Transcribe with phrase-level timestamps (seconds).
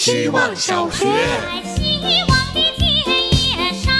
[0.00, 1.04] 希望小学。
[1.04, 3.92] 在希望的田野上。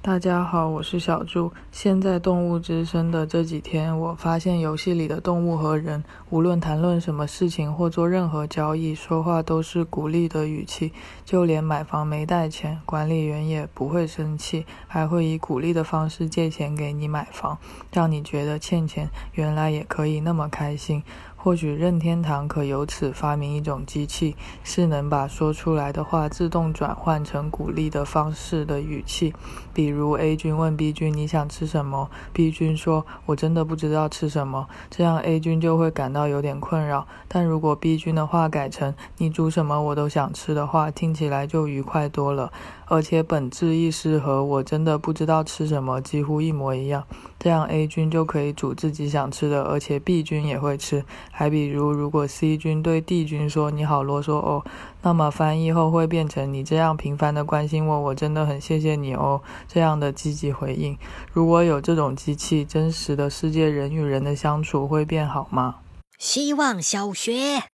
[0.00, 1.52] 大家好，我是小猪。
[1.70, 10.94] 现在动物之声的这几天，我发现游戏里的动物和人，无论谈论什么事情或做任何交易，说话都是鼓励的语气。
[11.26, 17.58] 就连买房没带钱，管理员也不会生气，还会以鼓励的方式借钱给你买房，
[17.92, 21.02] 让你觉得欠钱原来也可以那么开心。
[21.46, 29.32] 或许任天堂可由此发明一种机器，是能把说出来的话自动转换成鼓励的方式的语气。
[29.72, 37.06] 比如 A 君问 B 君你想吃什么，B 君说我真的不知道吃什么，这样 A 君就会感到有点困扰。
[37.28, 42.52] 但如果 B 君的话改成你煮什么我都想吃的话，听起来就愉快多了。
[42.88, 47.04] 而且本质意识和我真的不知道吃什么几乎一模一样，
[47.38, 51.04] 这样 A 君就可以煮自己想吃的，而且 B 君也会吃。
[51.30, 54.64] 还比如，如果 C 君对 D 君说“你好啰嗦哦”，
[55.02, 60.98] 那么翻译后会变成“你这样频繁的关心我，我真的很谢谢你哦”这样的积极回应。
[61.32, 65.76] 如果有这种机器，真实的世界人与人的相处会变好吗？
[66.18, 67.64] 希望小学。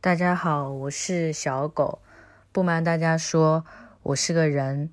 [0.00, 2.00] 大家好，我是小狗。
[2.50, 3.64] 不瞒大家说，
[4.02, 4.90] 我是个人。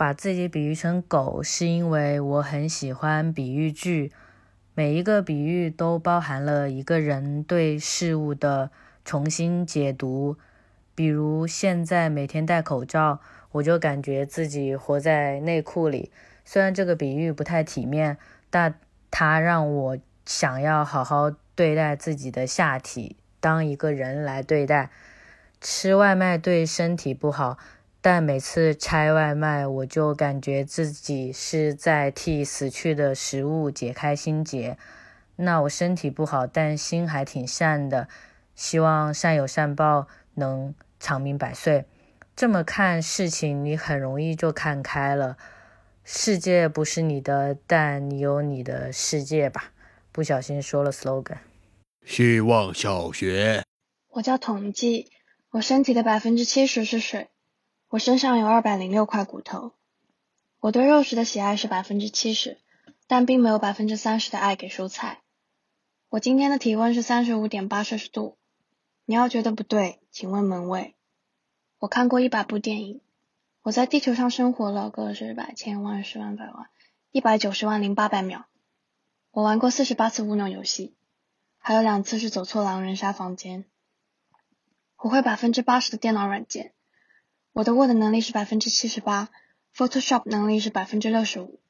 [0.00, 4.10] 把自己比喻成狗，是因为我很喜欢比喻句，
[4.72, 8.70] 每一个比喻都包含了一个人对事物的
[9.04, 10.38] 重新解读。
[10.94, 13.20] 比如现在每天戴口罩，
[13.52, 16.10] 我就感觉自己活在内裤里。
[16.46, 18.16] 虽然这个比喻不太体面，
[18.48, 18.76] 但
[19.10, 24.88] 它让我想要好好对待自己的下体，当一个人来对待。
[25.60, 27.58] 吃外卖对身体不好，
[28.02, 34.78] 但每次拆外卖，我就感觉自己是在替死去的食物解开心结。
[35.36, 38.08] 那我身体不好，但心还挺善的，
[38.54, 41.84] 希望善有善报，能长命百岁。
[42.34, 45.36] 这么看事情，你很容易就看开了。
[46.04, 49.72] 世界不是你的，但你有你的世界吧。
[50.10, 51.36] 不小心说了 slogan。
[52.04, 53.62] 希望小学。
[54.08, 55.10] 我叫统计，
[55.50, 57.28] 我身体的百分之七十是水，
[57.90, 59.72] 我身上有二百零六块骨头。
[60.60, 62.60] 我对肉食的喜爱是百分之七十，
[63.08, 65.22] 但并没有百分之三十的爱给蔬菜。
[66.08, 68.38] 我今天的体温是三十五点八摄氏度，
[69.04, 70.94] 你要觉得不对，请问门卫。
[71.80, 73.00] 我看过一百部电影，
[73.62, 76.68] 我在地球上生活了个十百千万十万百万
[77.10, 78.46] 一百九十万零八百秒。
[79.32, 80.94] 我玩过四十八次乌龙游戏，
[81.58, 83.64] 还有两次是走错狼人杀房间。
[84.96, 86.72] 我会百分之八十的电脑软件，
[87.52, 89.28] 我的 Word 能力是百分之七十八
[89.76, 91.60] ，Photoshop 能力是百分之六十五。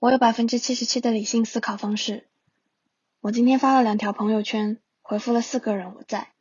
[0.00, 2.26] 我有百分之七十七的理性思考方式。
[3.20, 6.32] 我今天发了两条朋友圈，回复了四个人我在。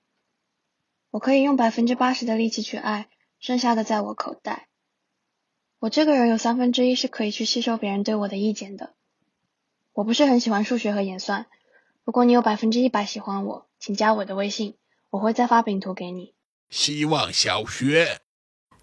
[1.11, 3.09] 我可以用百分之八十的力气去爱，
[3.39, 4.67] 剩下的在我口袋。
[5.77, 8.95] 我这个人有三分之一是可以去吸收别人对我的意见的。
[9.93, 11.45] 我不是很喜欢数学和演算。
[12.03, 14.75] 如果你有百分之一百喜欢我，请加我的微信，
[15.11, 16.33] 我会再发饼图给你。
[16.71, 18.21] 希望小学。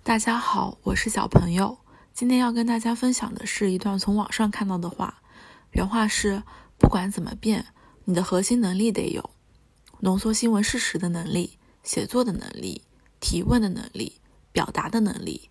[0.09, 1.77] 大家好，我是小朋友。
[2.15, 5.21] 今天要跟大家分享的是一段从网上看到的话，
[5.73, 6.43] 原话是：
[6.79, 7.67] 不管怎么变，
[8.07, 9.29] 你的核心能力得有，
[10.01, 11.59] 浓缩新闻事实的能力。
[11.83, 12.81] 写作的能力、
[13.21, 14.15] 提问的能力、
[14.51, 15.51] 表达的能力，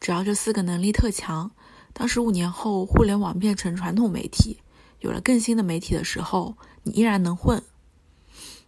[0.00, 1.50] 只要这四个能力特强，
[1.92, 4.62] 当十五年后互联网变成传统媒体，
[5.00, 7.62] 有了更新的媒体的时候，你依然能混。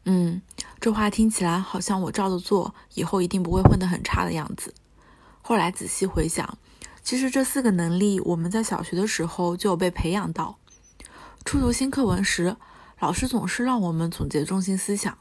[0.05, 0.43] 嗯，
[0.78, 4.75] 这话听起来好像我照着做，以后一定不会混得很差的样子。
[5.50, 6.59] 后来仔细回想，
[7.03, 10.56] 其实这四个能力我们在小学的时候就有被培养到。
[11.44, 12.56] 初读新课文时，
[13.00, 15.19] 老师总是让我们总结中心思想。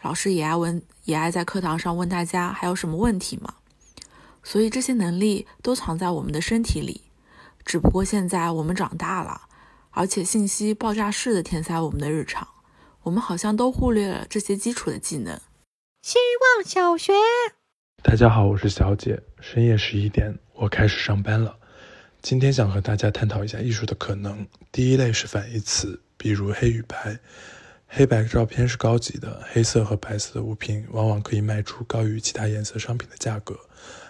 [0.00, 3.54] 老师也爱问，也爱在课堂上问大家还有什么问题吗？
[4.42, 7.02] 所以这些能力都藏在我们的身体里，
[7.64, 9.42] 只不过现在我们长大了，
[9.92, 12.48] 而且信息爆炸式的填塞我们的日常，
[13.04, 15.40] 我们好像都忽略了这些基础的技能。
[16.02, 16.18] 希
[16.56, 17.12] 望小学。
[18.02, 19.18] 大家好，我是小姐。
[19.40, 21.56] 深夜十一点，我开始上班了。
[22.20, 24.44] 今天想和大家探讨一下艺术的可能。
[24.72, 27.16] 第一类是反义词，比如黑与白。
[27.86, 33.58] 黑白照片是高级的，黑色和白色的物品往往可以卖出高于其他颜色商品的价格。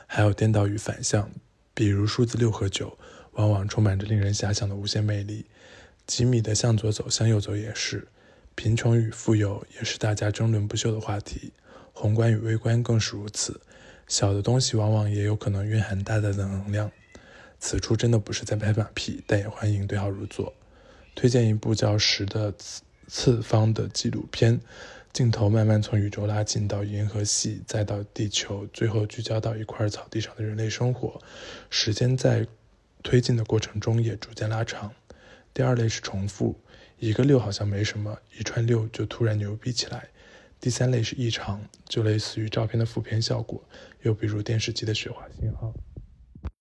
[0.07, 1.31] 还有颠倒与反向，
[1.75, 2.97] 比如数字六和九，
[3.33, 5.45] 往往充满着令人遐想的无限魅力。
[6.07, 8.09] 几米的向左走，向右走也是。
[8.55, 11.53] 贫穷与富有也是大家争论不休的话题，
[11.93, 13.61] 宏观与微观更是如此。
[14.09, 16.91] 小的东西往往也有可能蕴含大大的能量。
[17.59, 20.53] 此处真的不是在拍马屁，但也欢迎对号入座。
[21.15, 22.53] 推荐一部叫《十》的。
[22.53, 24.59] 次次方的纪录片，
[25.13, 31.21] 镜头慢慢从宇宙拉近到银河系，再到地球，最后聚焦到一块草地上的人类生活。
[31.69, 32.47] 时间在
[33.03, 34.91] 推进的过程中也逐渐拉长。
[35.53, 36.59] 第二类是重复，
[36.99, 40.09] 一个六好像没什么，一串六就突然牛逼起来。
[40.63, 43.61] 第三类是异常，就类似于照片的负片效果，
[44.03, 45.75] 又比如电视机的雪花信号。